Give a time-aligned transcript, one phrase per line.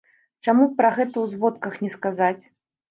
[0.47, 2.41] Чаму б пра гэта ў зводках не сказаць?